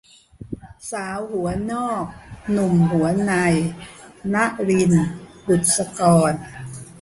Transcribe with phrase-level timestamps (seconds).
[0.91, 2.05] สาวหัวนอก
[2.51, 3.33] หนุ่มหัวใน-
[4.33, 4.35] น
[4.69, 4.91] ลิน
[5.47, 6.33] บุษกร